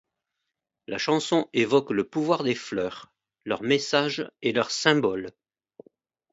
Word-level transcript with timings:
La 0.87 0.97
chanson 0.97 1.47
évoque 1.53 1.91
le 1.91 2.03
pouvoir 2.03 2.41
des 2.43 2.55
fleurs, 2.55 3.13
leurs 3.45 3.61
messages 3.61 4.27
et 4.41 4.51
leurs 4.51 4.71
symboles. 4.71 5.29